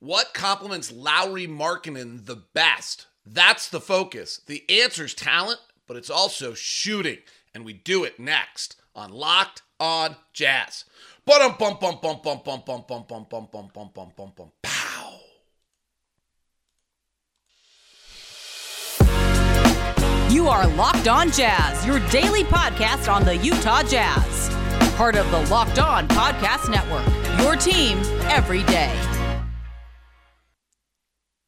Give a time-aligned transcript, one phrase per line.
[0.00, 3.06] What complements Lauri Markkanen the best?
[3.24, 4.40] That's the focus.
[4.46, 7.18] The answer's talent, but it's also shooting.
[7.54, 10.84] And we do it next on Locked on Jazz.
[14.62, 15.20] Pow.
[20.28, 24.50] You are Locked On Jazz, your daily podcast on the Utah Jazz.
[24.96, 27.06] Part of the Locked On Podcast Network.
[27.40, 27.98] Your team
[28.28, 29.13] every day.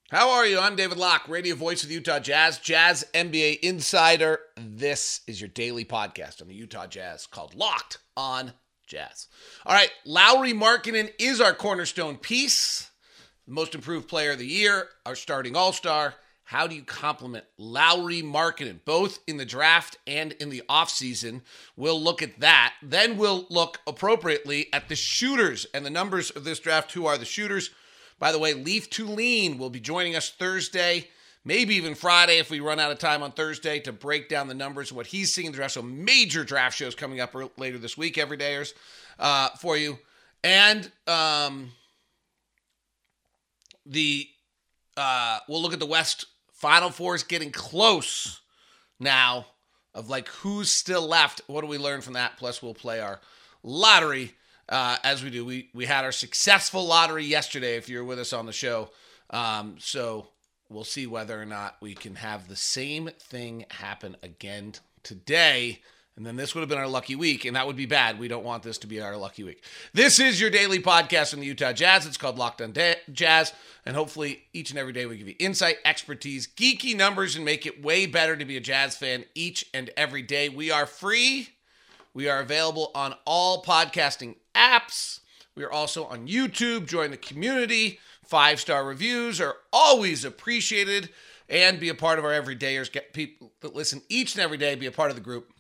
[0.09, 0.61] How are you?
[0.61, 4.39] I'm David Locke, radio voice of the Utah Jazz, Jazz NBA insider.
[4.57, 8.53] This is your daily podcast on the Utah Jazz called Locked on
[8.87, 9.27] Jazz.
[9.65, 12.89] All right, Lauri Markkanen is our cornerstone piece,
[13.49, 16.15] the most improved player of the year, our starting all star.
[16.45, 21.41] How do you complement Lauri Markkanen, both in the draft and in the offseason?
[21.75, 22.75] We'll look at that.
[22.81, 26.93] Then we'll look appropriately at the shooters and the numbers of this draft.
[26.93, 27.71] Who are the shooters?
[28.19, 31.09] By the way, Leaf Tulane will be joining us Thursday,
[31.45, 34.55] maybe even Friday if we run out of time on Thursday to break down the
[34.55, 35.75] numbers what he's seeing in the draft.
[35.75, 38.73] So major draft shows coming up later this week, every dayers
[39.19, 39.99] uh, for you.
[40.43, 41.73] And um,
[43.85, 44.29] the
[44.97, 48.41] uh, we'll look at the West Final Four is getting close
[48.99, 49.47] now
[49.95, 51.43] of like who's still left.
[51.49, 52.39] What do we learn from that?
[52.39, 53.21] Plus, we'll play our
[53.63, 54.35] lottery
[54.69, 55.45] uh, as we do.
[55.45, 57.77] We we had our successful lottery yesterday.
[57.77, 58.91] If you're with us on the show,
[59.31, 60.29] um, so
[60.69, 65.81] we'll see whether or not we can have the same thing happen again today.
[66.17, 68.19] And then this would have been our lucky week, and that would be bad.
[68.19, 69.63] We don't want this to be our lucky week.
[69.93, 72.07] This is your daily podcast on the Utah Jazz.
[72.07, 72.73] It's called Locked on
[73.13, 73.53] Jazz,
[73.85, 77.67] and hopefully each and every day we give you insight, expertise, geeky numbers, and make
[77.67, 80.49] it way better to be a Jazz fan each and every day.
[80.49, 81.51] We are free.
[82.15, 85.21] We are available on all podcasting apps.
[85.55, 86.87] We are also on YouTube.
[86.87, 87.99] Join the community.
[88.25, 91.11] Five star reviews are always appreciated.
[91.49, 92.91] And be a part of our everydayers.
[92.91, 95.53] Get people that listen each and every day, be a part of the group.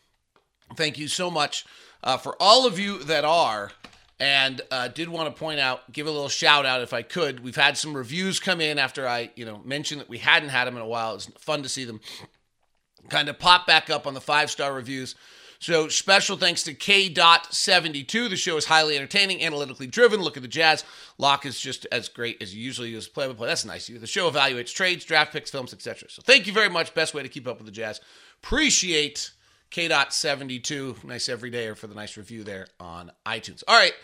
[0.76, 1.64] Thank you so much
[2.02, 3.70] uh, for all of you that are.
[4.18, 7.44] And uh, did want to point out, give a little shout out if I could.
[7.44, 10.64] We've had some reviews come in after I, you know, mentioned that we hadn't had
[10.64, 11.14] them in a while.
[11.14, 12.00] It's fun to see them
[13.08, 15.14] kind of pop back up on the five star reviews.
[15.58, 18.30] So special thanks to K.72.
[18.30, 20.20] The show is highly entertaining, analytically driven.
[20.20, 20.84] Look at the Jazz.
[21.18, 23.48] Locke is just as great as he usually is play by play.
[23.48, 23.86] That's nice.
[23.86, 26.10] The show evaluates trades, draft picks, films, etc.
[26.10, 26.94] So thank you very much.
[26.94, 28.00] Best way to keep up with the Jazz.
[28.42, 29.32] Appreciate
[29.70, 31.04] K.72.
[31.04, 33.62] Nice everydayer for the nice review there on iTunes.
[33.66, 33.94] All right.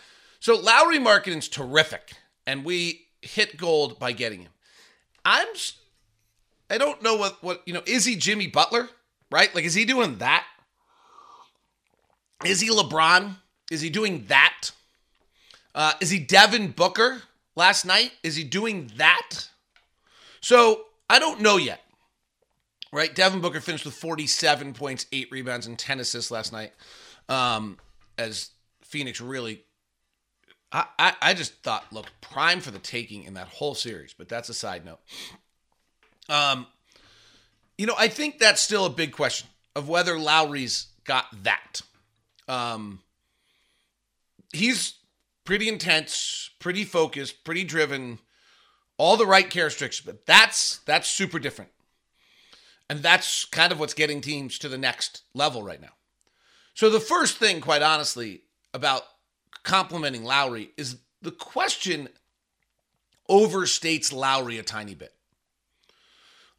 [0.40, 2.14] So Lauri Markkanen's terrific,
[2.46, 4.50] and we hit gold by getting him.
[5.24, 5.46] I'm
[6.68, 8.88] I don't know what what you know, is he Jimmy Butler?
[9.30, 9.54] Right?
[9.54, 10.44] Like is he doing that?
[12.44, 13.36] Is he LeBron?
[13.70, 14.70] Is he doing that?
[15.74, 17.22] Uh, is he Devin Booker
[17.56, 18.12] last night?
[18.22, 19.48] Is he doing that?
[20.40, 21.80] So I don't know yet.
[22.92, 23.14] Right?
[23.14, 26.72] Devin Booker finished with 47 points, eight rebounds, and 10 assists last night.
[27.28, 27.78] Um,
[28.18, 28.50] as
[28.82, 29.64] Phoenix really
[30.72, 34.28] I, I, I just thought look prime for the taking in that whole series, but
[34.28, 35.00] that's a side note.
[36.28, 36.66] Um,
[37.76, 41.82] you know, I think that's still a big question of whether Lauri's got that.
[42.48, 43.00] Um,
[44.52, 44.94] he's
[45.44, 48.18] pretty intense, pretty focused, pretty driven,
[48.98, 51.70] all the right characteristics, but that's that's super different.
[52.88, 55.94] And that's kind of what's getting teams to the next level right now.
[56.74, 58.42] So the first thing, quite honestly,
[58.74, 59.02] about
[59.62, 62.08] complementing Lauri is the question
[63.30, 65.14] overstates Lauri a tiny bit.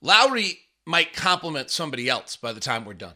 [0.02, 3.16] Lauri might complement somebody else by the time we're done.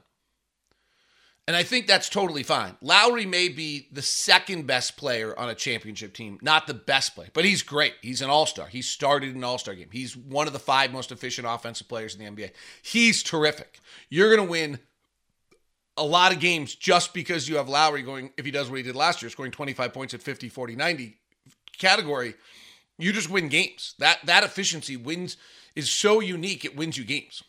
[1.47, 2.75] And I think that's totally fine.
[2.81, 7.29] Lauri may be the second best player on a championship team, not the best player,
[7.33, 7.93] but he's great.
[8.01, 8.67] He's an all star.
[8.67, 9.87] He started an all star game.
[9.89, 12.51] He's one of the five most efficient offensive players in the NBA.
[12.81, 13.79] He's terrific.
[14.09, 14.79] You're going to win
[15.95, 18.83] a lot of games just because you have Lauri going, if he does what he
[18.83, 21.17] did last year, scoring 25 points at 50, 40, 90
[21.77, 22.35] category.
[22.97, 23.95] You just win games.
[23.99, 25.37] That that efficiency wins
[25.75, 27.43] is so unique, it wins you games.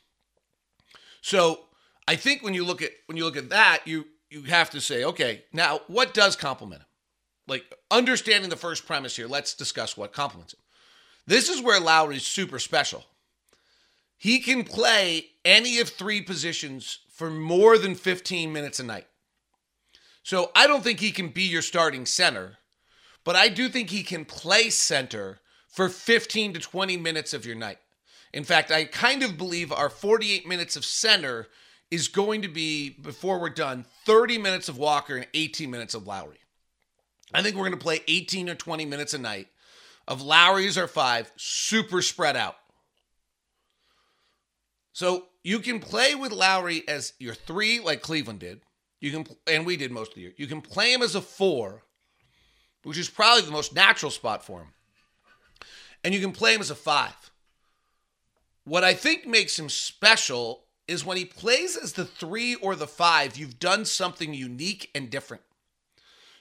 [1.20, 1.60] So
[2.08, 4.80] I think when you look at when you look at that, you you have to
[4.80, 6.88] say, okay, now what does complement him?
[7.46, 10.60] Like understanding the first premise here, let's discuss what complements him.
[11.26, 13.04] This is where Lauri's super special.
[14.16, 19.06] He can play any of three positions for more than 15 minutes a night.
[20.22, 22.56] So I don't think he can be your starting center,
[23.22, 27.54] but I do think he can play center for 15 to 20 minutes of your
[27.54, 27.78] night.
[28.32, 31.48] In fact, I kind of believe our 48 minutes of center
[31.90, 36.06] is going to be, before we're done, 30 minutes of Walker and 18 minutes of
[36.06, 36.38] Lauri.
[37.32, 39.48] I think we're going to play 18 or 20 minutes a night
[40.06, 42.56] of Lauri as our five, super spread out.
[44.92, 48.60] So you can play with Lauri as your three, like Cleveland did.
[49.00, 50.32] You can, and we did most of the year.
[50.36, 51.82] You can play him as a four,
[52.82, 54.68] which is probably the most natural spot for him.
[56.02, 57.30] And you can play him as a five.
[58.64, 62.86] What I think makes him special is when he plays as the three or the
[62.86, 65.42] five, you've done something unique and different.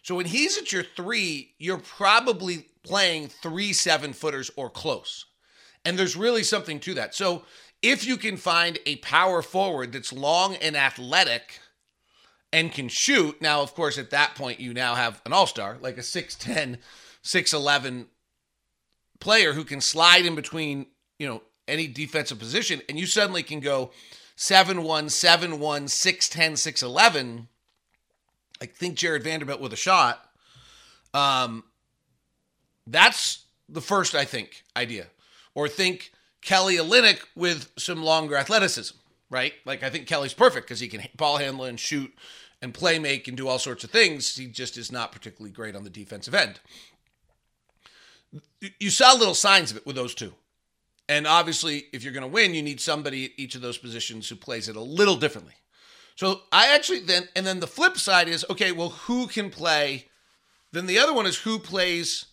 [0.01, 5.25] So when he's at your three, you're probably playing three seven footers or close.
[5.83, 7.13] And there's really something to that.
[7.13, 7.43] So
[7.81, 11.59] if you can find a power forward that's long and athletic
[12.53, 15.77] and can shoot, now, of course, at that point, you now have an all star,
[15.81, 16.77] like a 6'10,
[17.23, 18.05] 6'11
[19.19, 20.87] player who can slide in between,
[21.19, 23.91] you know, any defensive position, and you suddenly can go
[24.37, 27.47] 7 1, 7 1, 6 10, 6 11.
[28.61, 30.29] I think Jarred Vanderbilt with a shot.
[31.13, 31.63] Um,
[32.85, 35.07] that's the first, I think, idea.
[35.55, 36.11] Or think
[36.41, 38.95] Kelly Olynyk with some longer athleticism,
[39.31, 39.53] right?
[39.65, 42.13] Like I think Kelly's perfect because he can ball handle and shoot
[42.61, 44.35] and play make and do all sorts of things.
[44.35, 46.59] He just is not particularly great on the defensive end.
[48.79, 50.33] You saw little signs of it with those two.
[51.09, 54.27] And obviously, if you're going to win, you need somebody at each of those positions
[54.27, 55.53] who plays it a little differently.
[56.15, 60.05] So I actually then, and then the flip side is okay, well, who can play?
[60.71, 62.25] Then the other one is who plays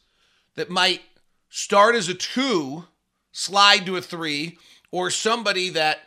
[0.56, 1.02] that might
[1.50, 2.84] start as a two,
[3.30, 4.58] slide to a three,
[4.90, 5.98] or somebody that,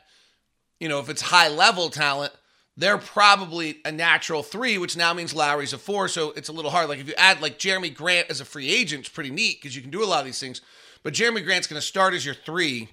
[0.79, 2.33] you know, if it's high level talent,
[2.75, 6.07] they're probably a natural three, which now means Lauri's a four.
[6.07, 6.89] So it's a little hard.
[6.89, 9.75] Like if you add like Jerami Grant as a free agent, it's pretty neat because
[9.75, 10.61] you can do a lot of these things.
[11.07, 12.89] But Jerami Grant's going to start as your three,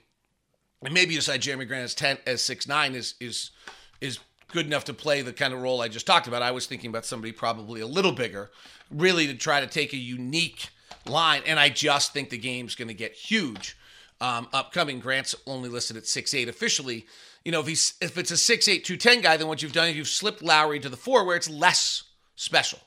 [0.85, 3.51] and maybe you decide Jerami Grant as ten as six nine is is
[4.01, 4.21] is
[4.53, 6.41] good enough to play the kind of role I just talked about.
[6.41, 8.53] I was thinking about somebody probably a little bigger,
[8.89, 10.69] really to try to take a unique
[11.07, 11.43] line.
[11.45, 13.77] And I just think the game's going to get huge.
[14.21, 17.07] Um, upcoming Grant's only listed at six eight officially.
[17.45, 19.73] You know, if he's if it's a six eight two ten guy, then what you've
[19.73, 22.05] done is you've slipped Lauri to the four, where it's less
[22.37, 22.79] special.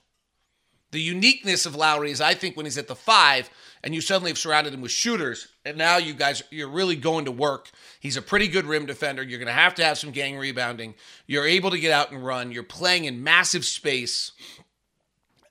[0.91, 3.49] The uniqueness of Lauri is, I think, when he's at the five,
[3.83, 7.25] and you suddenly have surrounded him with shooters, and now you guys you're really going
[7.25, 7.69] to work.
[7.99, 9.23] He's a pretty good rim defender.
[9.23, 10.95] You're going to have to have some gang rebounding.
[11.25, 12.51] You're able to get out and run.
[12.51, 14.31] You're playing in massive space,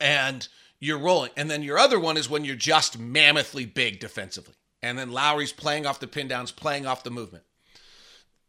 [0.01, 0.47] and
[0.81, 1.31] you're rolling.
[1.37, 5.53] And then your other one is when you're just mammothly big defensively, and then Lauri's
[5.53, 7.45] playing off the pin downs, playing off the movement.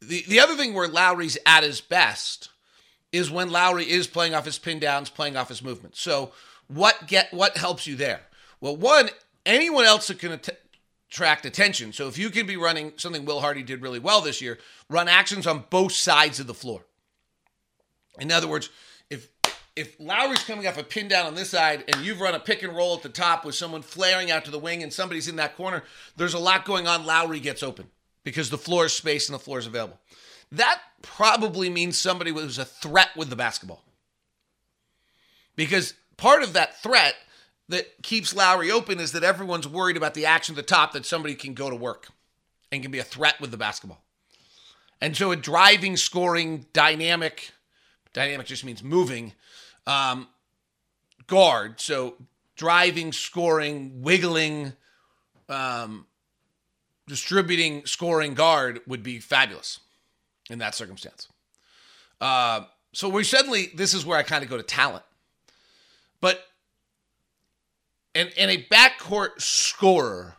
[0.01, 2.49] The the other thing where Lauri's at his best
[3.11, 5.95] is when Lauri is playing off his pin downs, playing off his movement.
[5.95, 6.31] So
[6.67, 8.21] what get what helps you there?
[8.59, 9.09] Well, one,
[9.47, 10.59] anyone else that can att-
[11.09, 11.93] attract attention.
[11.93, 14.59] So if you can be running something Will Hardy did really well this year,
[14.89, 16.85] run actions on both sides of the floor.
[18.19, 18.69] In other words,
[19.09, 19.29] if
[19.75, 22.63] if Lauri's coming off a pin down on this side and you've run a pick
[22.63, 25.35] and roll at the top with someone flaring out to the wing and somebody's in
[25.35, 25.83] that corner,
[26.15, 27.05] there's a lot going on.
[27.05, 27.85] Lauri gets open
[28.23, 29.99] because the floor is space and the floor is available.
[30.51, 33.83] That probably means somebody was a threat with the basketball.
[35.55, 37.13] Because part of that threat
[37.69, 41.05] that keeps Lauri open is that everyone's worried about the action at the top that
[41.05, 42.07] somebody can go to work
[42.71, 44.01] and can be a threat with the basketball.
[45.01, 47.51] And so a driving, scoring, dynamic,
[48.13, 49.33] dynamic just means moving,
[49.85, 50.27] um,
[51.27, 51.79] guard.
[51.79, 52.15] So
[52.55, 54.73] driving, scoring, wiggling,
[55.49, 56.05] um,
[57.07, 59.79] distributing, scoring guard would be fabulous
[60.49, 61.27] in that circumstance.
[62.19, 62.61] Uh,
[62.93, 65.03] so we suddenly, this is where I kind of go to talent.
[66.19, 66.43] But
[68.17, 70.37] and, and a backcourt scorer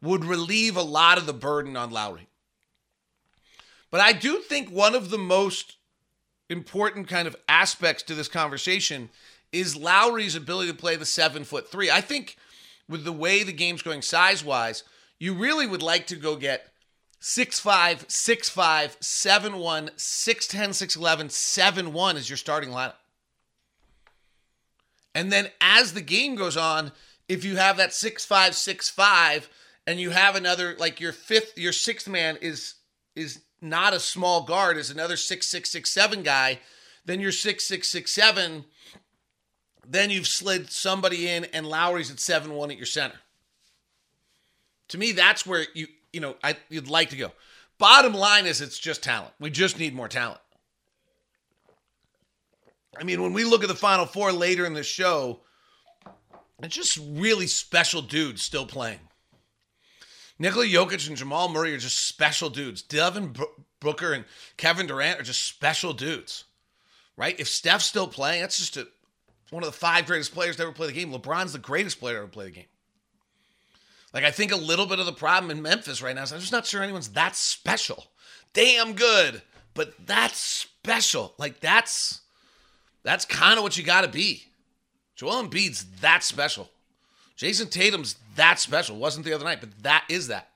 [0.00, 2.28] would relieve a lot of the burden on Lauri.
[3.90, 5.76] But I do think one of the most
[6.48, 9.10] important kind of aspects to this conversation
[9.50, 11.90] is Lauri's ability to play the seven foot three.
[11.90, 12.36] I think
[12.88, 14.84] with the way the game's going size wise,
[15.18, 16.68] you really would like to go get
[17.20, 22.92] 6'5, 6'5, 7'1, 6'10, 6'11, 7'1 as your starting lineup.
[25.12, 26.92] And then as the game goes on,
[27.28, 29.48] if you have that six five six five
[29.86, 32.74] and you have another like your fifth your sixth man is
[33.14, 36.58] is not a small guard is another six six six seven guy
[37.04, 38.64] then you're six six six seven
[39.88, 43.16] then you've slid somebody in and Lauri's at seven one at your center.
[44.88, 47.32] To me that's where you you know I, you'd like to go.
[47.78, 49.32] Bottom line is it's just talent.
[49.38, 50.40] We just need more talent.
[52.98, 55.40] I mean when we look at the final four later in the show
[56.62, 59.00] it's just really special dudes still playing.
[60.38, 62.82] Nikola Jokic and Jamal Murray are just special dudes.
[62.82, 63.34] Devin
[63.80, 64.24] Booker and
[64.56, 66.44] Kevin Durant are just special dudes,
[67.16, 67.38] right?
[67.38, 68.86] If Steph's still playing, that's just a,
[69.50, 71.12] one of the five greatest players to ever play the game.
[71.12, 72.66] LeBron's the greatest player to ever play the game.
[74.12, 76.40] Like I think a little bit of the problem in Memphis right now is I'm
[76.40, 78.06] just not sure anyone's that special.
[78.52, 79.42] Damn good,
[79.74, 81.34] but that's special.
[81.38, 82.22] Like that's
[83.02, 84.44] that's kind of what you got to be.
[85.16, 86.70] Joel Embiid's that special.
[87.36, 88.96] Jayson Tatum's that special.
[88.96, 90.48] Wasn't the other night, but that is that.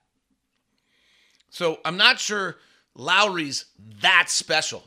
[1.51, 2.57] So I'm not sure
[2.95, 3.67] Lauri's
[4.03, 4.85] that special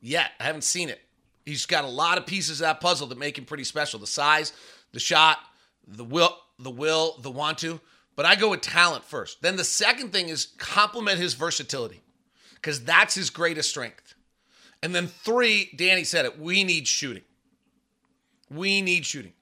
[0.00, 0.32] yet.
[0.38, 1.00] I haven't seen it.
[1.46, 3.98] He's got a lot of pieces of that puzzle that make him pretty special.
[3.98, 4.52] The size,
[4.92, 5.38] the shot,
[5.86, 7.80] the will, the will, the want to.
[8.14, 9.40] But I go with talent first.
[9.42, 12.02] Then the second thing is complement his versatility
[12.56, 14.14] because that's his greatest strength.
[14.82, 17.22] And then three, Danny said it, we need shooting.
[18.54, 19.32] We need shooting.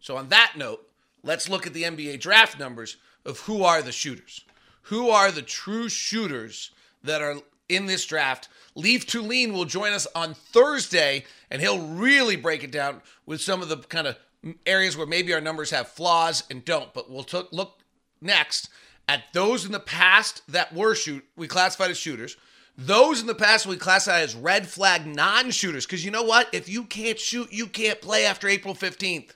[0.00, 0.86] So on that note,
[1.22, 4.44] let's look at the NBA draft numbers of who are the shooters.
[4.82, 6.70] Who are the true shooters
[7.02, 7.36] that are
[7.68, 8.48] in this draft?
[8.74, 13.62] Leaf Tulane will join us on Thursday, and he'll really break it down with some
[13.62, 14.18] of the kind of
[14.66, 16.92] areas where maybe our numbers have flaws and don't.
[16.92, 17.78] But we'll t- look
[18.20, 18.68] next
[19.08, 22.36] at those in the past that were shoot we classified as shooters.
[22.76, 25.86] Those in the past we classify as red flag non-shooters.
[25.86, 26.48] Because you know what?
[26.52, 29.30] If you can't shoot, you can't play after April 15th.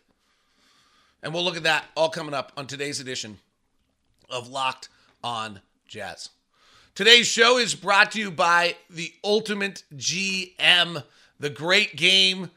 [1.23, 3.38] And we'll look at that all coming up on today's edition
[4.28, 4.88] of Locked
[5.23, 6.30] on Jazz.
[6.95, 11.04] Today's show is brought to you by the Ultimate GM,
[11.38, 12.50] the great game.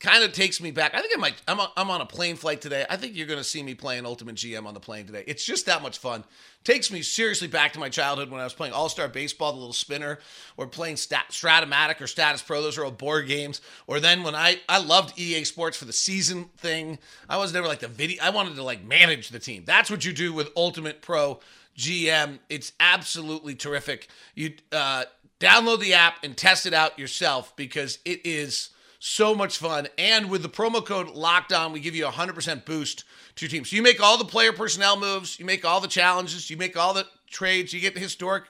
[0.00, 0.94] Kind of takes me back.
[0.94, 1.34] I think I might.
[1.48, 2.86] I'm, a, I'm on a plane flight today.
[2.88, 5.24] I think you're going to see me playing Ultimate GM on the plane today.
[5.26, 6.24] It's just that much fun.
[6.62, 9.58] Takes me seriously back to my childhood when I was playing All Star Baseball, the
[9.58, 10.20] little spinner,
[10.56, 12.62] or playing Stat, Strat-O-Matic or Statis Pro.
[12.62, 13.60] Those are all board games.
[13.88, 16.98] Or then when I I loved EA Sports for the season thing.
[17.28, 18.22] I was never like the video.
[18.22, 19.64] I wanted to like manage the team.
[19.66, 21.40] That's what you do with Ultimate Pro
[21.76, 22.38] GM.
[22.48, 24.08] It's absolutely terrific.
[24.34, 25.04] You uh,
[25.40, 29.88] download the app and test it out yourself because it is so much fun.
[29.96, 33.04] And with the promo code Locked On, we give you a 100% boost
[33.36, 33.64] to your team.
[33.64, 36.76] So you make all the player personnel moves, you make all the challenges, you make
[36.76, 38.44] all the trades, you get the historic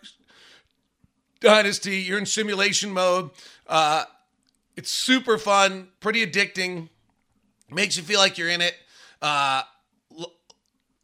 [1.40, 3.30] dynasty, you're in simulation mode.
[3.66, 4.04] Uh,
[4.76, 6.88] it's super fun, pretty addicting,
[7.70, 8.74] makes you feel like you're in it.
[9.20, 9.62] Uh,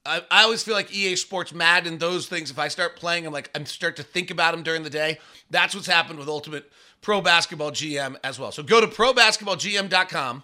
[0.07, 3.33] I, I always feel like EA Sports Madden, those things, if I start playing, I'm
[3.33, 5.19] like, I start to think about them during the day.
[5.51, 6.71] That's what's happened with Ultimate
[7.05, 8.51] Pro Basketball GM as well.
[8.51, 10.43] So go to probasketballgm.com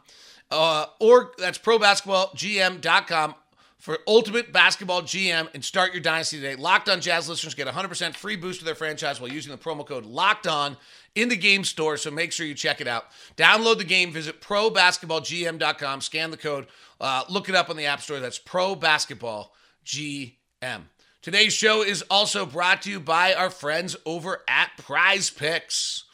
[0.50, 3.35] uh, or that's probasketballgm.com
[3.79, 6.55] for Ultimate Basketball GM and start your dynasty today.
[6.57, 9.87] Locked on Jazz listeners get 100% free boost to their franchise while using the promo
[9.87, 10.76] code Locked On
[11.14, 11.97] in the game store.
[11.97, 13.07] So make sure you check it out.
[13.38, 16.67] Download the game, visit probasketballgm.com, scan the code,
[17.00, 18.21] uh, look it up on the App Store.
[18.21, 19.55] That's Pro Basketball
[19.87, 20.83] GM.
[21.23, 26.05] Today's show is also brought to you by our friends over at Prize Picks.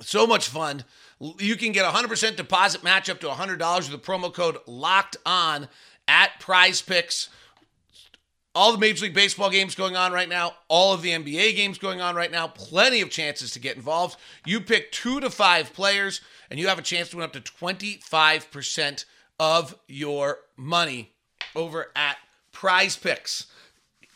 [0.00, 0.84] So much fun.
[1.38, 5.18] You can get a 100% deposit match up to $100 with the promo code LOCKED
[5.26, 5.68] ON
[6.08, 7.28] at Prize Picks.
[8.54, 11.78] All the Major League Baseball games going on right now, all of the NBA games
[11.78, 14.18] going on right now, plenty of chances to get involved.
[14.44, 17.40] You pick two to five players, and you have a chance to win up to
[17.40, 19.04] 25%
[19.38, 21.12] of your money
[21.54, 22.16] over at
[22.50, 23.46] Prize Picks.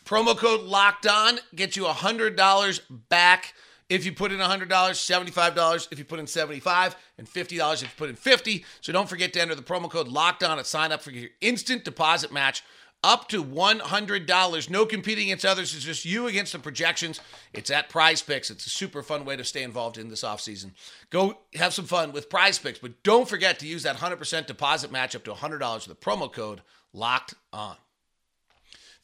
[0.03, 3.53] Promo code locked on gets you $100 back
[3.95, 7.87] if you put in $100, $75 if you put in 75 and $50 if you
[7.97, 10.91] put in 50 So don't forget to enter the promo code locked on and sign
[10.91, 12.63] up for your instant deposit match
[13.03, 14.69] up to $100.
[14.69, 15.75] No competing against others.
[15.75, 17.21] It's just you against the projections.
[17.53, 18.49] It's at Prize Picks.
[18.49, 20.71] It's a super fun way to stay involved in this offseason.
[21.09, 24.91] Go have some fun with Prize Picks, but don't forget to use that 100% deposit
[24.91, 26.61] match up to $100 with the promo code
[26.93, 27.75] locked on.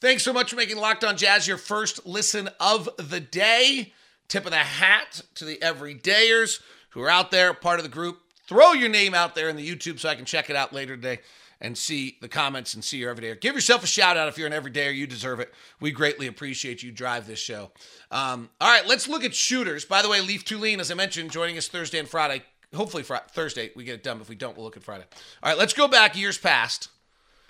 [0.00, 3.92] Thanks so much for making Locked On Jazz your first listen of the day.
[4.32, 8.18] Tip of the hat to the everydayers who are out there, part of the group.
[8.48, 10.96] Throw your name out there in the YouTube so I can check it out later
[10.96, 11.18] today
[11.60, 13.34] and see the comments and see your everyday.
[13.34, 14.94] Give yourself a shout out if you're an everydayer.
[14.94, 15.52] You deserve it.
[15.80, 17.72] We greatly appreciate you drive this show.
[18.10, 19.84] Um, all right, let's look at shooters.
[19.84, 22.42] By the way, Leaf Tulane, as I mentioned, joining us Thursday and Friday.
[22.74, 24.18] Hopefully, Thursday we get it done.
[24.22, 25.04] If we don't, we'll look at Friday.
[25.42, 26.88] All right, let's go back years past.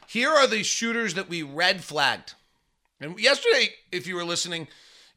[0.08, 2.34] Here are the shooters that we red flagged.
[3.00, 4.66] And yesterday, if you were listening,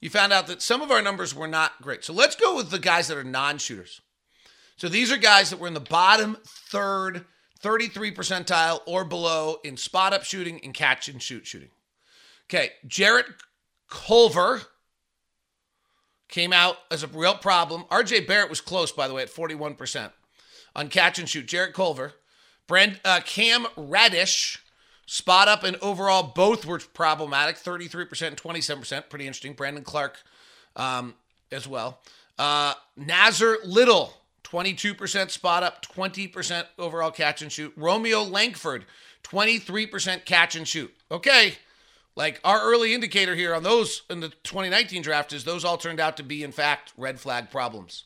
[0.02, 2.04] you found out that some of our numbers were not great.
[2.04, 4.02] So let's go with the guys that are non shooters.
[4.78, 7.25] So these are guys that were in the bottom third
[7.62, 11.70] 33 percentile or below in spot up shooting and catch and shoot shooting.
[12.48, 13.25] Okay, Jarrett
[13.90, 14.62] Culver
[16.30, 17.86] came out as a real problem.
[17.86, 20.12] RJ Barrett was close, by the way, at 41%
[20.75, 21.48] on catch and shoot.
[21.48, 22.14] Jarrett Culver.
[22.68, 24.60] Brand, uh, Cam Reddish,
[25.06, 29.10] spot up and overall, both were problematic 33% and 27%.
[29.10, 29.54] Pretty interesting.
[29.54, 30.18] Brandon Clarke
[30.76, 31.14] um,
[31.52, 32.00] as well.
[32.38, 37.74] Uh, Nassir Little 22% spot up, 20% overall catch and shoot.
[37.76, 38.86] Romeo Langford,
[39.24, 40.94] 23% catch and shoot.
[41.12, 41.56] Okay,
[42.16, 46.00] Like our early indicator here on those in the 2019 draft is those all turned
[46.00, 48.06] out to be, in fact, red flag problems.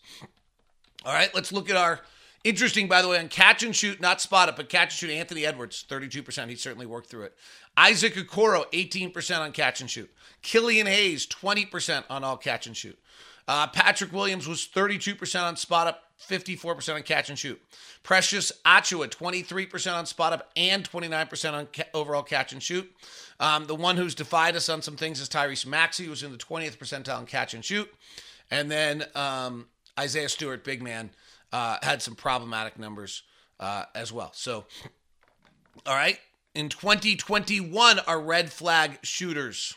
[1.06, 2.02] All right, let's look at our
[2.44, 5.16] interesting, by the way, on catch and shoot, not spot it, but catch and shoot.
[5.16, 6.50] Anthony Edwards, 32%.
[6.50, 7.38] He certainly worked through it.
[7.78, 10.10] Isaac Okoro, 18% on catch and shoot.
[10.42, 12.98] Killian Hayes, 20% on all catch and shoot.
[13.48, 17.60] Uh, Patrick Williams was 32% on spot up, 54% on catch and shoot.
[18.04, 22.92] Precious Achiuwa, 23% on spot up and 29% on ca- overall catch and shoot.
[23.40, 26.38] Um, the one who's defied us on some things is Tyrese Maxey, who's in the
[26.38, 27.92] 20th percentile on catch and shoot.
[28.52, 29.68] And then um,
[29.98, 31.10] Isaiah Stewart, big man,
[31.52, 33.24] uh, had some problematic numbers
[33.60, 34.32] uh, as well.
[34.34, 34.66] So,
[35.86, 36.20] all right.
[36.56, 39.76] In 2021, our red flag shooters.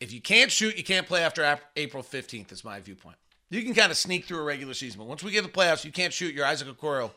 [0.00, 3.16] If you can't shoot, you can't play after April 15th, is my viewpoint.
[3.50, 5.84] You can kind of sneak through a regular season, but once we get the playoffs,
[5.84, 6.34] you can't shoot.
[6.34, 7.10] You're Isaac Okoro.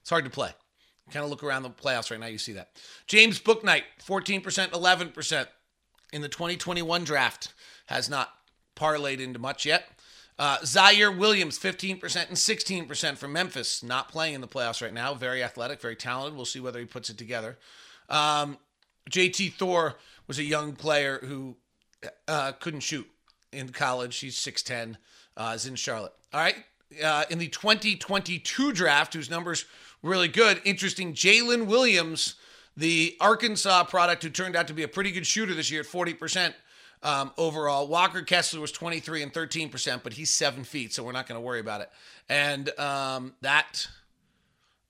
[0.00, 0.50] It's hard to play.
[1.10, 2.70] Kind of look around the playoffs right now, you see that.
[3.06, 5.46] James Bouknight, 14%, 11%
[6.12, 7.54] in the 2021 draft.
[7.86, 8.30] Has not
[8.76, 9.84] parlayed into much yet.
[10.42, 13.80] Uh, Ziaire Williams, 15% and 16% from Memphis.
[13.80, 15.14] Not playing in the playoffs right now.
[15.14, 16.34] Very athletic, very talented.
[16.34, 17.58] We'll see whether he puts it together.
[18.08, 18.58] Um,
[19.08, 19.94] JT Thor
[20.26, 21.54] was a young player who
[22.26, 23.08] uh, couldn't shoot
[23.52, 24.18] in college.
[24.18, 24.96] He's 6'10,
[25.36, 26.12] uh, is in Charlotte.
[26.34, 26.56] All right.
[27.00, 29.64] Uh, in the 2022 draft, whose numbers
[30.02, 32.34] really good, interesting, Jaylin Williams,
[32.76, 35.86] the Arkansas product who turned out to be a pretty good shooter this year at
[35.86, 36.52] 40%.
[37.02, 41.26] Um, overall, Walker Kessler was 23 and 13%, but he's seven feet, so we're not
[41.26, 41.90] going to worry about it.
[42.28, 43.88] And um, that,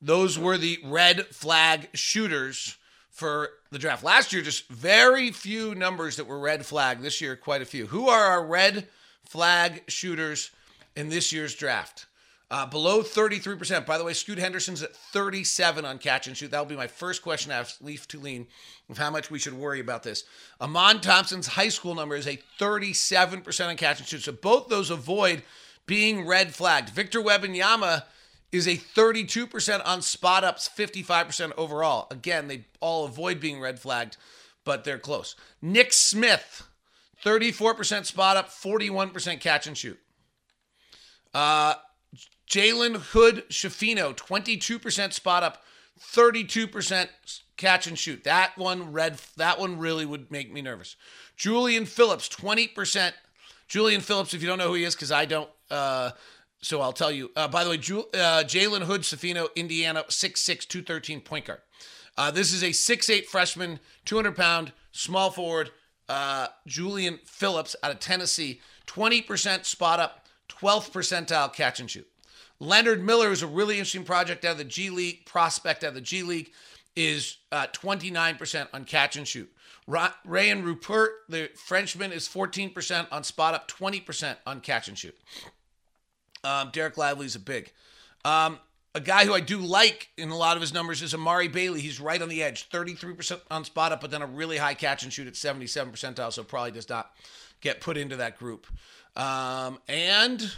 [0.01, 2.77] those were the red flag shooters
[3.11, 4.05] for the draft.
[4.05, 7.01] Last year, just very few numbers that were red flag.
[7.01, 7.87] This year, quite a few.
[7.87, 8.89] Who are our red
[9.25, 10.51] flag shooters
[10.95, 12.07] in this year's draft?
[12.53, 13.87] Uh, below 33%.
[13.87, 16.51] By the way, Scoot Henderson's at 37 on catch and shoot.
[16.51, 18.47] That will be my first question to ask Leaf Tulane
[18.91, 20.25] of how much we should worry about this.
[20.61, 24.21] Amen Thompson's high school number is a 37% on catch and shoot.
[24.21, 25.45] So both those avoid
[25.87, 26.91] being red flagged.
[26.91, 28.03] Victor Wembanyama
[28.53, 32.07] is a 32% on spot ups, 55% overall.
[32.11, 34.19] Again, they all avoid being red flagged,
[34.63, 35.37] but they're close.
[35.63, 36.69] Nick Smith,
[37.25, 39.99] 34% spot up, 41% catch and shoot.
[41.33, 41.77] Uh,
[42.53, 45.63] Jalen Hood Schifino, 22% spot up,
[45.99, 47.09] 32%
[47.57, 48.25] catch and shoot.
[48.25, 50.97] That one red that one really would make me nervous.
[51.35, 53.15] Julian Phillips, 20%.
[53.69, 56.11] Julian Phillips, if you don't know who he is, because I don't, uh,
[56.61, 57.31] so I'll tell you.
[57.35, 61.61] Uh, by the way, Ju- uh, Jalen Hood Schifino, Indiana, 6'6, 213 point guard.
[62.19, 65.71] Uh, this is a 6'8 freshman, 200 pound, small forward,
[66.11, 72.07] uh, Julian Phillips out of Tennessee, 20% spot up, 12th percentile catch and shoot.
[72.63, 75.95] Leonard Miller is a really interesting project out of the G League, prospect out of
[75.95, 76.53] the G League,
[76.95, 79.53] is uh, 29% on catch and shoot.
[79.89, 85.19] Ra- Rayan Rupert, the Frenchman, is 14% on spot up, 20% on catch and shoot.
[86.45, 87.73] Um, Dereck Lively's a big.
[88.25, 88.61] Um,
[88.95, 91.81] a guy who I do like in a lot of his numbers is Amari Bailey.
[91.81, 95.03] He's right on the edge, 33% on spot up, but then a really high catch
[95.03, 97.11] and shoot at 77 percentile, so probably does not
[97.61, 98.69] get put into that group.
[99.17, 100.49] Um, and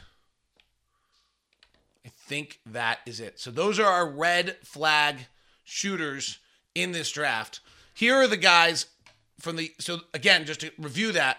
[2.26, 3.38] think that is it.
[3.38, 5.26] So those are our red flag
[5.62, 6.38] shooters
[6.74, 7.60] in this draft.
[7.94, 8.86] Here are the guys
[9.40, 11.38] from the so again, just to review that,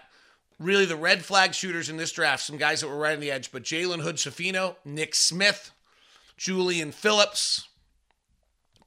[0.58, 3.30] really the red flag shooters in this draft, some guys that were right on the
[3.30, 5.72] edge, but Jalen Hood Schifino, Nick Smith,
[6.36, 7.68] Julian Phillips,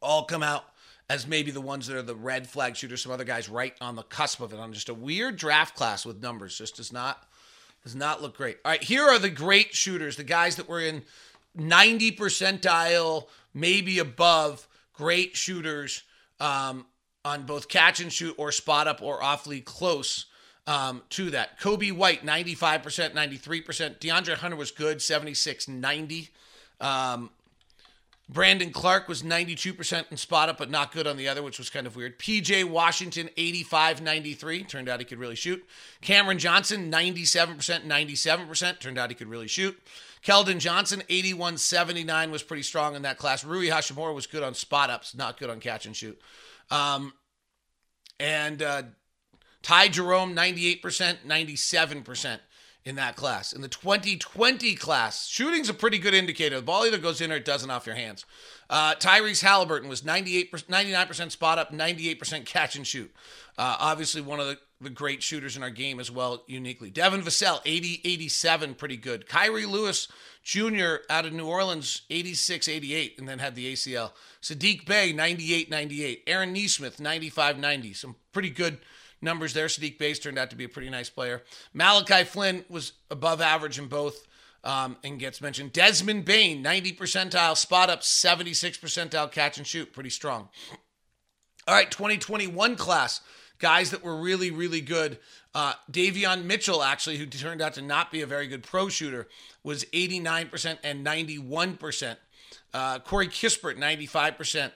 [0.02, 0.66] all come out
[1.10, 3.02] as maybe the ones that are the red flag shooters.
[3.02, 6.06] Some other guys right on the cusp of it on just a weird draft class
[6.06, 6.58] with numbers.
[6.58, 7.28] Just does not
[7.84, 8.58] does not look great.
[8.64, 11.04] All right, here are the great shooters, the guys that were in
[11.56, 16.04] 90 percentile, maybe above, great shooters
[16.40, 16.86] um,
[17.26, 20.26] on both catch and shoot or spot up or awfully close
[20.68, 21.60] um, to that.
[21.60, 24.00] Coby White, 95%, 93%.
[24.00, 26.30] DeAndre Hunter was good, 76, 90.
[26.80, 27.32] Um,
[28.32, 31.72] Brandon Clarke was 92% in spot up, but not good on the other, which was
[31.72, 32.20] kind of weird.
[32.20, 34.64] PJ Washington, 85 93.
[34.66, 35.66] Turned out he could really shoot.
[36.02, 38.80] Cameron Johnson, 97%, 97%.
[38.80, 39.82] Turned out he could really shoot.
[40.24, 43.44] Keldon Johnson, 81 79, was pretty strong in that class.
[43.44, 46.20] Rui Hachimura was good on spot ups, not good on catch and shoot.
[46.70, 47.14] Um,
[48.20, 48.84] and uh,
[49.62, 50.82] Ty Jerome, 98%,
[51.26, 52.40] 97%
[52.86, 53.54] in that class.
[53.54, 56.58] In the 2020 class, shooting's a pretty good indicator.
[56.58, 58.26] The ball either goes in or it doesn't off your hands.
[58.70, 63.14] Uh, Tyrese Haliburton was 98, 99% spot up, 98% catch and shoot.
[63.58, 66.90] Uh, obviously, one of the, the great shooters in our game as well, uniquely.
[66.90, 69.28] Devin Vassell, 80, 87, pretty good.
[69.28, 70.08] Kira Lewis
[70.44, 71.04] Jr.
[71.10, 74.12] out of New Orleans, 86, 88, and then had the ACL.
[74.42, 76.24] Sadiq Bey, 98, 98.
[76.28, 77.94] Aaron Nesmith, 95, 90.
[77.94, 78.78] Some pretty good
[79.22, 79.68] numbers there.
[79.68, 81.44] Sadiq Bey's turned out to be a pretty nice player.
[81.74, 84.28] Malachi Flynn was above average in both
[84.64, 85.74] um, and gets mentioned.
[85.74, 89.94] Desmond Bane, 90 percentile, spot up, 76 percentile catch and shoot.
[89.94, 90.50] Pretty strong.
[91.68, 93.22] All right, 2021 class.
[93.60, 95.20] Guys that were really, really good.
[95.54, 99.28] Uh, Davion Mitchell, actually, who turned out to not be a very good pro shooter,
[99.64, 102.16] was 89% and 91%.
[102.74, 104.72] Uh, Corey Kispert, 95%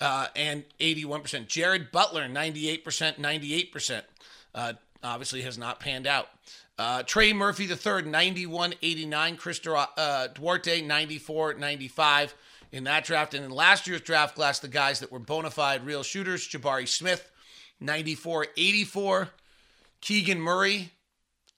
[0.00, 1.46] uh, and 81%.
[1.46, 2.82] Jared Butler, 98%,
[3.18, 4.02] 98%.
[4.54, 4.72] Uh,
[5.02, 6.28] obviously has not panned out.
[6.78, 9.36] Uh, Trey Murphy III, 91 89.
[9.36, 12.34] Chris uh, Duarte, 94 95
[12.72, 13.34] in that draft.
[13.34, 16.86] And in last year's draft class, the guys that were bona fide real shooters Jabari
[16.86, 17.30] Smith,
[17.80, 19.28] 94 84.
[20.00, 20.92] Keegan Murray,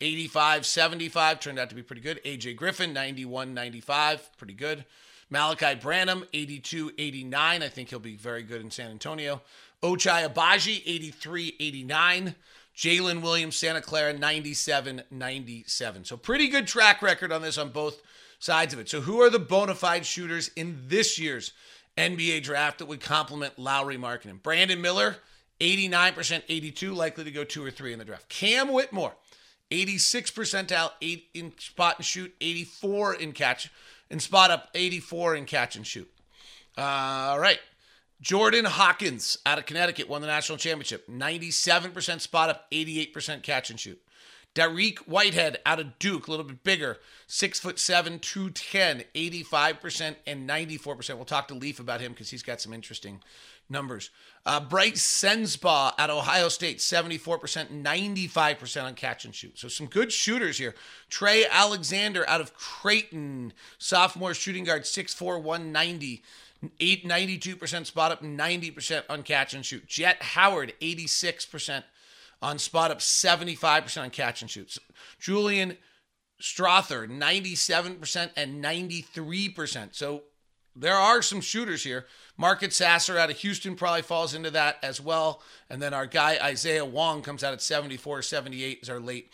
[0.00, 2.22] 85 75, turned out to be pretty good.
[2.24, 4.84] AJ Griffin, 91 95, pretty good.
[5.32, 7.62] Malaki Branham, 82 89.
[7.62, 9.42] I think he'll be very good in San Antonio.
[9.82, 12.34] Ochai Agbaji, 83 89.
[12.76, 16.04] Jalen Williams, Santa Clara, 97 97.
[16.04, 18.00] So pretty good track record on this on both
[18.38, 18.88] sides of it.
[18.88, 21.52] So who are the bona fide shooters in this year's
[21.96, 24.40] NBA draft that would complement Lauri Markkanen?
[24.40, 25.16] Brandon Miller,
[25.60, 28.28] 89%, 82, likely to go two or three in the draft.
[28.28, 29.16] Cam Whitmore,
[29.70, 33.70] 86 percentile, 8 in spot and shoot, 84 in catch,
[34.10, 36.10] and spot up, 84 in catch and shoot.
[36.76, 37.58] Uh, all right.
[38.20, 41.06] Jordan Hawkins out of Connecticut won the national championship.
[41.08, 44.00] 97% spot up, 88% catch and shoot.
[44.54, 50.48] Dariq Whitehead out of Duke, a little bit bigger, six foot seven, 210, 85% and
[50.48, 51.14] 94%.
[51.14, 53.20] We'll talk to Leaf about him because he's got some interesting
[53.68, 54.10] numbers.
[54.46, 59.58] Uh, Brice Sensabaugh at Ohio State, 74%, 95% on catch and shoot.
[59.58, 60.74] So some good shooters here.
[61.10, 66.22] Trey Alexander out of Creighton, sophomore shooting guard, 6'4, 190.
[66.80, 69.86] 8, 92% spot up, 90% on catch and shoot.
[69.86, 71.84] Jett Howard, 86%
[72.42, 74.78] on spot up, 75% on catch and shoots.
[75.20, 75.76] Julian
[76.40, 79.94] Strawther, 97% and 93%.
[79.94, 80.22] So
[80.80, 82.06] there are some shooters here.
[82.36, 85.42] Marcus Sasser out of Houston probably falls into that as well.
[85.68, 89.30] And then our guy Isaiah Wong comes out at 74, 78 is our late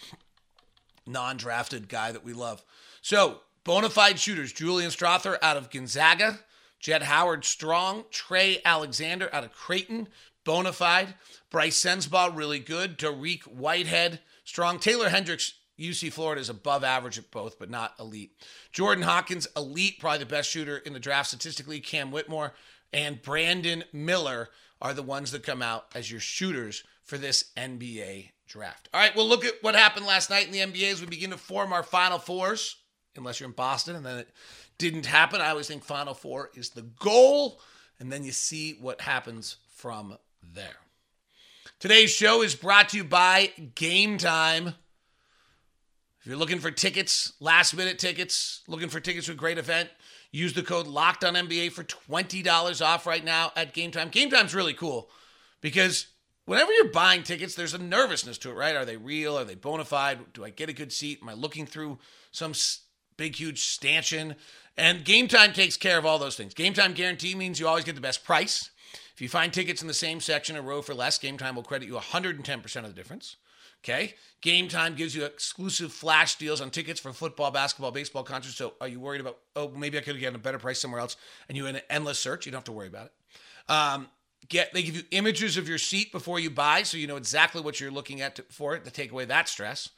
[1.06, 2.64] non drafted guy that we love.
[3.02, 6.40] So, bona fide shooters Julian Strawther out of Gonzaga,
[6.80, 10.08] Jett Howard Strong, Trey Alexander out of Creighton,
[10.44, 11.14] bona fide.
[11.50, 12.98] Brice Sensabaugh, really good.
[12.98, 14.78] Dariq Whitehead, strong.
[14.78, 18.32] Taylor Hendricks, UC Florida, is above average at both, but not elite.
[18.72, 21.80] Jordan Hawkins, elite, probably the best shooter in the draft statistically.
[21.80, 22.54] Cam Whitmore
[22.92, 28.30] and Brandon Miller are the ones that come out as your shooters for this NBA
[28.46, 28.88] draft.
[28.94, 31.30] All right, we'll look at what happened last night in the NBA as we begin
[31.30, 32.76] to form our Final Fours,
[33.16, 34.28] unless you're in Boston, and then it
[34.78, 35.40] didn't happen.
[35.40, 37.60] I always think Final Four is the goal,
[37.98, 40.16] and then you see what happens from
[40.52, 40.76] there.
[41.78, 44.74] Today's show is brought to you by Game Time.
[46.24, 49.90] If you're looking for tickets, last minute tickets, looking for tickets to a great event,
[50.32, 54.08] use the code Locked On NBA for $20 off right now at Game Time.
[54.08, 55.10] Game Time's really cool
[55.60, 56.06] because
[56.46, 58.74] whenever you're buying tickets, there's a nervousness to it, right?
[58.74, 59.38] Are they real?
[59.38, 60.32] Are they bona fide?
[60.32, 61.18] Do I get a good seat?
[61.20, 61.98] Am I looking through
[62.32, 62.54] some
[63.18, 64.34] big, huge stanchion?
[64.78, 66.54] And Game Time takes care of all those things.
[66.54, 68.70] Game Time guarantee means you always get the best price.
[69.12, 71.62] If you find tickets in the same section or row for less, Game Time will
[71.62, 73.36] credit you 110% of the difference.
[73.84, 74.14] Okay.
[74.40, 78.56] Game Time gives you exclusive flash deals on tickets for football, basketball, baseball concerts.
[78.56, 81.16] So are you worried about, oh, maybe I could gotten a better price somewhere else?
[81.48, 82.46] And you in an endless search.
[82.46, 83.12] You don't have to worry about it.
[83.70, 84.08] Um,
[84.48, 87.62] get they give you images of your seat before you buy so you know exactly
[87.62, 89.88] what you're looking at to, for it to take away that stress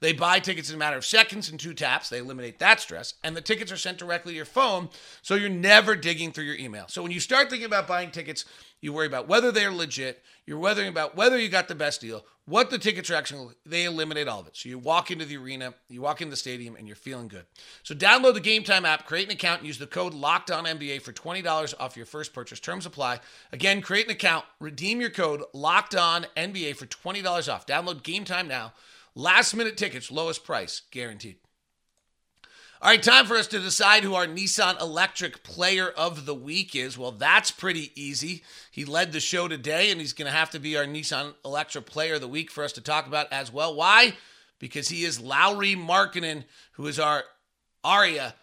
[0.00, 2.08] they buy tickets in a matter of seconds and two taps.
[2.08, 3.14] They eliminate that stress.
[3.24, 4.90] And the tickets are sent directly to your phone,
[5.22, 6.84] so you're never digging through your email.
[6.88, 8.44] So when you start thinking about buying tickets,
[8.80, 10.22] you worry about whether they're legit.
[10.46, 13.54] You're worrying about whether you got the best deal, what the tickets are actually.
[13.64, 14.56] They eliminate all of it.
[14.56, 17.46] So you walk into the arena, you walk in the stadium, and you're feeling good.
[17.82, 21.12] So download the Game Time app, create an account, and use the code LOCKEDONNBA for
[21.12, 22.60] twenty dollars off your first purchase.
[22.60, 23.20] Terms apply.
[23.52, 27.66] Again, create an account, redeem your code LOCKEDONNBA for twenty dollars off.
[27.66, 28.72] Download Game Time now.
[29.14, 31.38] Last minute tickets, lowest price, guaranteed.
[32.82, 36.76] All right, time for us to decide who our Nissan Electric Player of the Week
[36.76, 36.98] is.
[36.98, 38.42] Well, that's pretty easy.
[38.70, 41.86] He led the show today, and he's going to have to be our Nissan Electric
[41.86, 43.74] Player of the Week for us to talk about as well.
[43.74, 44.12] Why?
[44.58, 47.24] Because he is Lauri Markkanen, who is our
[47.82, 48.34] Ariya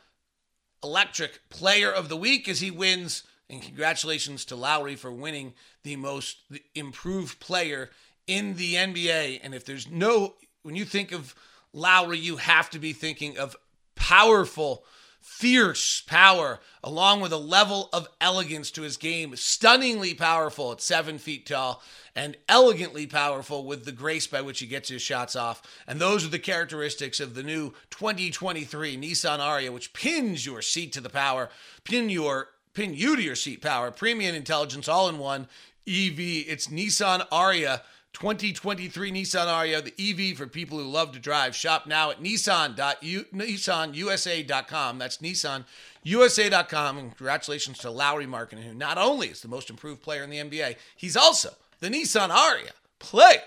[0.84, 3.22] Electric Player of the Week as he wins.
[3.52, 6.38] And congratulations to Lauri for winning the most
[6.74, 7.91] improved player
[8.26, 9.41] in the NBA.
[9.43, 11.36] And if there's no when you think of
[11.72, 13.56] Lauri, you have to be thinking of
[13.96, 14.86] powerful
[15.24, 19.36] fierce power, along with a level of elegance to his game.
[19.36, 21.82] Stunningly powerful at seven feet tall
[22.16, 25.62] and elegantly powerful with the grace by which he gets his shots off.
[25.88, 30.92] And those are the characteristics of the new 2023 Nissan Ariya, which pins your seat
[30.94, 31.50] to the power,
[31.84, 35.48] pin your pin you to your seat power, premium intelligence all in one
[35.88, 36.20] EV.
[36.48, 37.82] It's Nissan Ariya
[38.13, 41.56] 2023 Nissan Ariya, the EV for people who love to drive.
[41.56, 44.97] Shop now at nissan.u, nissanusa.com.
[44.99, 46.97] That's nissanusa.com.
[46.97, 50.38] And congratulations to Lauri Markkanen, who not only is the most improved player in the
[50.38, 53.41] NBA, he's also the Nissan Ariya player,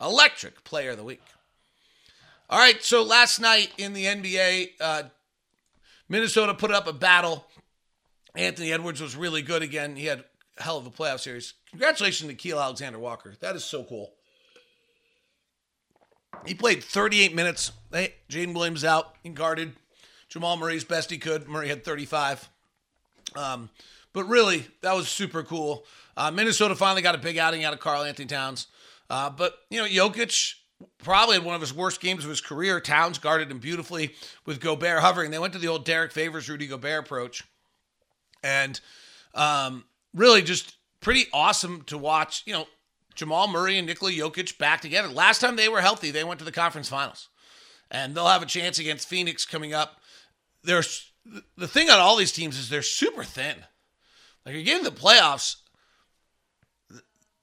[0.00, 1.22] electric player of the week.
[2.48, 5.02] All right, so last night in the NBA, uh,
[6.08, 7.46] Minnesota put up a battle.
[8.36, 9.96] Anthony Edwards was really good again.
[9.96, 10.24] He had
[10.58, 11.54] hell of a playoff series.
[11.70, 13.34] Congratulations to Keel Alexander Walker.
[13.40, 14.12] That is so cool.
[16.46, 17.72] He played 38 minutes.
[17.92, 19.72] Hey, Jaden Williams out and guarded.
[20.28, 21.48] Jamal Murray's best he could.
[21.48, 22.48] Murray had 35.
[23.36, 23.70] Um,
[24.12, 25.84] but really, that was super cool.
[26.16, 28.66] Uh, Minnesota finally got a big outing out of Karl-Anthony Towns.
[29.10, 30.54] Uh, but, you know, Jokic
[30.98, 32.80] probably had one of his worst games of his career.
[32.80, 34.14] Towns guarded him beautifully
[34.44, 35.30] with Gobert hovering.
[35.30, 37.44] They went to the old Derrick Favors, Rudy Gobert approach.
[38.42, 38.80] And
[39.34, 42.42] um, really just pretty awesome to watch.
[42.46, 42.66] You know,
[43.14, 45.08] Jamal Murray and Nikola Jokic back together.
[45.08, 47.28] Last time they were healthy, they went to the conference finals.
[47.90, 50.00] And they'll have a chance against Phoenix coming up.
[50.62, 51.12] There's
[51.56, 53.56] the thing on all these teams is they're super thin.
[54.44, 55.56] Like getting the playoffs.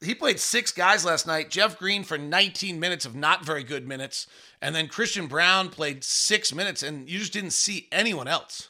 [0.03, 1.51] He played six guys last night.
[1.51, 4.25] Jeff Green for 19 minutes of not very good minutes.
[4.59, 8.69] And then Christian Braun played six minutes, and you just didn't see anyone else.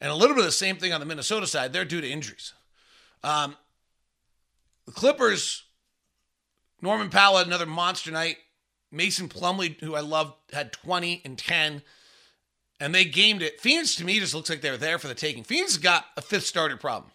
[0.00, 1.72] And a little bit of the same thing on the Minnesota side.
[1.72, 2.54] They're due to injuries.
[3.24, 3.56] Um,
[4.86, 5.64] the Clippers,
[6.80, 8.38] Norman Powell had another monster night.
[8.90, 11.82] Mason Plumlee, who I love, had 20 and 10.
[12.80, 13.60] And they gamed it.
[13.60, 15.44] Phoenix, to me, just looks like they're there for the taking.
[15.44, 17.12] Phoenix got a fifth starter problem.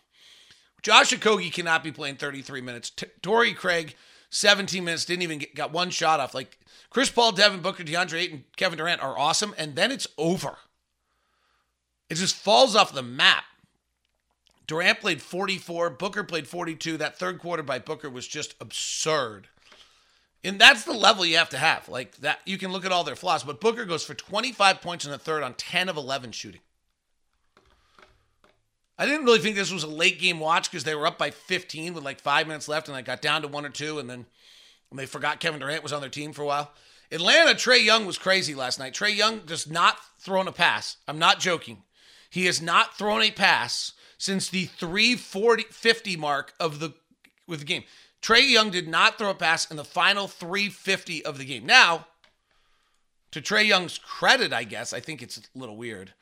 [0.81, 2.89] Josh Okogie cannot be playing 33 minutes.
[2.89, 3.95] T- Torrey Craig,
[4.29, 6.33] 17 minutes, didn't even get got one shot off.
[6.33, 6.57] Like
[6.89, 10.57] Chris Paul, Devin Booker, DeAndre Ayton, Kevin Durant are awesome, and then it's over.
[12.09, 13.43] It just falls off the map.
[14.67, 16.97] Durant played 44, Booker played 42.
[16.97, 19.47] That third quarter by Booker was just absurd.
[20.43, 21.89] And that's the level you have to have.
[21.89, 25.05] Like that you can look at all their flaws, but Booker goes for 25 points
[25.05, 26.61] in the third on 10 of 11 shooting.
[28.99, 31.31] I didn't really think this was a late game watch because they were up by
[31.31, 34.09] 15 with like 5 minutes left and I got down to 1 or 2 and
[34.09, 34.25] then
[34.91, 36.71] they forgot Kevin Durant was on their team for a while.
[37.11, 38.93] Atlanta Trae Young was crazy last night.
[38.93, 40.97] Trae Young just not thrown a pass.
[41.07, 41.83] I'm not joking.
[42.29, 46.93] He has not thrown a pass since the 340 50 mark of the
[47.47, 47.83] with the game.
[48.21, 51.65] Trae Young did not throw a pass in the final 350 of the game.
[51.65, 52.07] Now,
[53.31, 56.13] to Trae Young's credit, I guess, I think it's a little weird.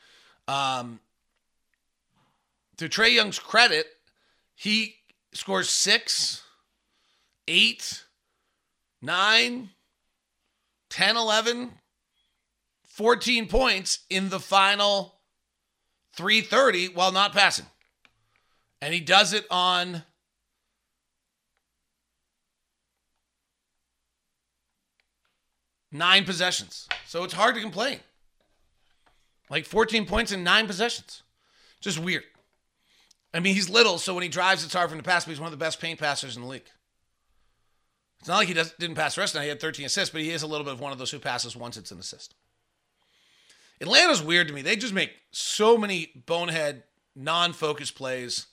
[0.47, 0.99] Um,
[2.77, 3.87] to Trae Young's credit,
[4.55, 4.95] he
[5.33, 6.43] scores six,
[7.47, 8.03] eight,
[9.01, 9.69] nine,
[10.89, 11.71] 10, 11,
[12.83, 15.15] 14 points in the final
[16.15, 17.65] 330 while not passing.
[18.85, 20.03] And he does it on
[25.91, 26.87] nine possessions.
[27.07, 27.97] So it's hard to complain.
[29.49, 31.23] Like 14 points in nine possessions.
[31.81, 32.25] Just weird.
[33.33, 35.31] I mean, he's little, so when he drives, it's hard for him to pass, but
[35.31, 36.69] he's one of the best paint passers in the league.
[38.19, 39.45] It's not like he does, didn't pass the rest of the night.
[39.45, 41.17] He had 13 assists, but he is a little bit of one of those who
[41.17, 42.35] passes once it's an assist.
[43.81, 44.61] Atlanta's weird to me.
[44.61, 46.83] They just make so many bonehead,
[47.15, 48.45] non-focused plays.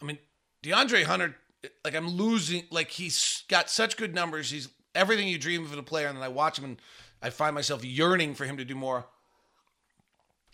[0.00, 0.18] I mean,
[0.62, 1.36] DeAndre Hunter,
[1.84, 2.64] like I'm losing.
[2.70, 4.50] Like he's got such good numbers.
[4.50, 6.82] He's everything you dream of in a player, and then I watch him and
[7.22, 9.06] I find myself yearning for him to do more.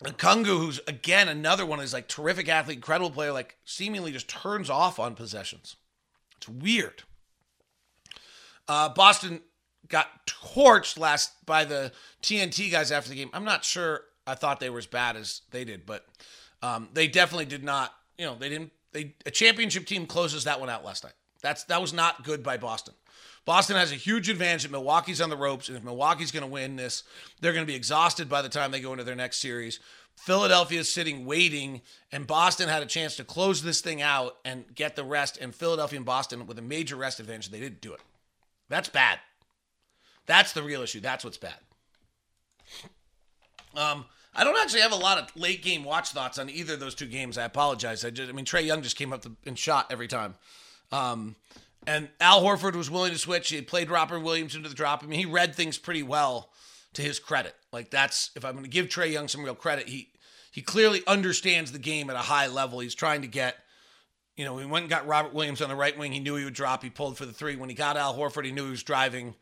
[0.02, 4.68] Kungu, who's again another one, is like terrific athlete, incredible player, like seemingly just turns
[4.68, 5.76] off on possessions.
[6.37, 7.04] It's weird.
[8.68, 9.40] Uh, Boston
[9.88, 13.30] got torched last by the TNT guys after the game.
[13.33, 14.02] I'm not sure.
[14.26, 16.07] I thought they were as bad as they did, but
[16.62, 17.94] um, they definitely did not.
[18.18, 18.72] You know, they didn't.
[18.94, 21.12] They a championship team closes that one out last night.
[21.42, 22.94] That's that was not good by Boston.
[23.44, 24.70] Boston has a huge advantage.
[24.70, 27.02] Milwaukee's on the ropes, and if Milwaukee's going to win this,
[27.40, 29.80] they're going to be exhausted by the time they go into their next series.
[30.16, 34.96] Philadelphia's sitting waiting, and Boston had a chance to close this thing out and get
[34.96, 35.37] the rest.
[35.38, 38.00] And Philadelphia and Boston with a major rest advantage, they didn't do it.
[38.70, 39.18] That's bad.
[40.26, 41.00] That's the real issue.
[41.00, 41.59] That's what's bad.
[43.76, 46.80] Um, I don't actually have a lot of late game watch thoughts on either of
[46.80, 47.38] those two games.
[47.38, 48.04] I apologize.
[48.04, 50.34] I just, I mean, Trae Young just came up and shot every time.
[50.90, 51.36] Um,
[51.86, 53.50] and Al Horford was willing to switch.
[53.50, 55.02] He played Robert Williams into the drop.
[55.02, 56.50] I mean, he read things pretty well
[56.94, 57.54] to his credit.
[57.72, 60.08] Like that's if I'm going to give Trae Young some real credit, he
[60.50, 62.78] he clearly understands the game at a high level.
[62.78, 63.56] He's trying to get,
[64.36, 66.12] you know, he went and got Robert Williams on the right wing.
[66.12, 66.82] He knew he would drop.
[66.82, 67.56] He pulled for the three.
[67.56, 69.34] When he got Al Horford, he knew he was driving.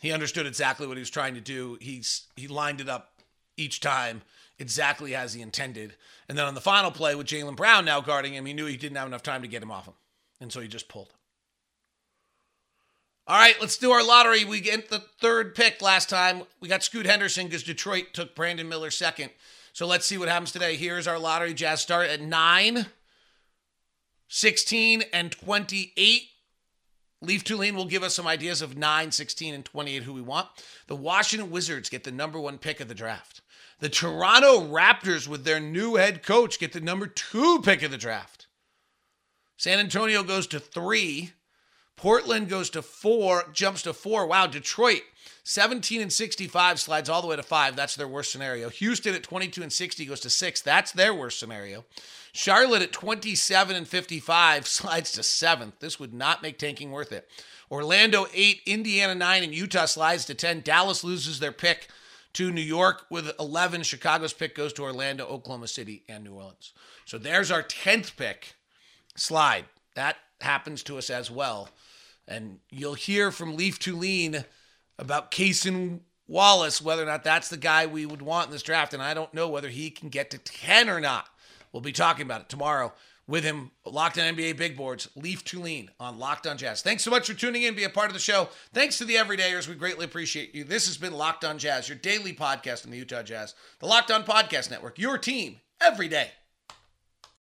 [0.00, 1.78] He understood exactly what he was trying to do.
[1.80, 3.12] He's he lined it up
[3.56, 4.22] each time
[4.58, 5.94] exactly as he intended.
[6.28, 8.76] And then on the final play with Jaylen Brown now guarding him, he knew he
[8.76, 9.94] didn't have enough time to get him off him.
[10.40, 11.12] And so he just pulled.
[13.28, 14.44] All right, let's do our lottery.
[14.44, 16.42] We get the third pick last time.
[16.60, 19.30] We got Scoot Henderson because Detroit took Brandon Miller second.
[19.72, 20.76] So let's see what happens today.
[20.76, 21.52] Here's our lottery.
[21.52, 22.86] Jazz start at 9,
[24.28, 26.22] 16, and 28.
[27.20, 30.46] Leif Thulin will give us some ideas of 9, 16, and 28 who we want.
[30.86, 33.40] The Washington Wizards get the number one pick of the draft.
[33.78, 37.98] The Toronto Raptors, with their new head coach, get the number two pick of the
[37.98, 38.46] draft.
[39.58, 41.32] San Antonio goes to three.
[41.96, 44.26] Portland goes to four, jumps to four.
[44.26, 45.02] Wow, Detroit,
[45.44, 47.76] 17 and 65 slides all the way to five.
[47.76, 48.68] That's their worst scenario.
[48.68, 50.60] Houston at 22 and 60 goes to six.
[50.60, 51.84] That's their worst scenario.
[52.32, 55.78] Charlotte at 27 and 55 slides to seventh.
[55.80, 57.28] This would not make tanking worth it.
[57.70, 60.60] Orlando eight, Indiana nine, and Utah slides to 10.
[60.60, 61.88] Dallas loses their pick
[62.36, 63.82] to New York with 11.
[63.82, 66.74] Chicago's pick goes to Orlando, Oklahoma City, and New Orleans.
[67.06, 68.56] So there's our 10th pick
[69.16, 69.64] slide.
[69.94, 71.70] That happens to us as well.
[72.28, 74.44] And you'll hear from Leif Thulin
[74.98, 78.92] about Cason Wallace, whether or not that's the guy we would want in this draft.
[78.92, 81.28] And I don't know whether he can get to 10 or not.
[81.72, 82.92] We'll be talking about it tomorrow
[83.28, 86.82] with him, Locked on NBA Big Boards, Leif Thulin on Locked on Jazz.
[86.82, 88.48] Thanks so much for tuning in, be a part of the show.
[88.72, 89.68] Thanks to the everydayers.
[89.68, 90.64] We greatly appreciate you.
[90.64, 94.10] This has been Locked on Jazz, your daily podcast on the Utah Jazz, the Locked
[94.10, 96.30] on Podcast Network, your team every day.